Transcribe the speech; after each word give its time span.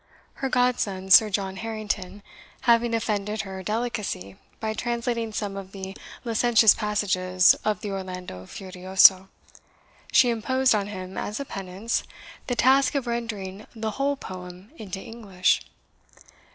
Her 0.41 0.49
godson, 0.49 1.11
Sir 1.11 1.29
John 1.29 1.57
Harrington, 1.57 2.23
having 2.61 2.95
offended 2.95 3.41
her 3.41 3.61
delicacy 3.61 4.35
by 4.59 4.73
translating 4.73 5.31
some 5.31 5.55
of 5.55 5.73
the 5.73 5.95
licentious 6.25 6.73
passages 6.73 7.53
of 7.63 7.81
the 7.81 7.91
Orlando 7.91 8.47
Furioso, 8.47 9.29
she 10.11 10.31
imposed 10.31 10.73
on 10.73 10.87
him, 10.87 11.19
as 11.19 11.39
a 11.39 11.45
penance, 11.45 12.01
the 12.47 12.55
task 12.55 12.95
of 12.95 13.05
rendering 13.05 13.67
the 13.75 13.91
WHOLE 13.91 14.15
poem 14.17 14.71
into 14.75 14.99
English. 14.99 15.61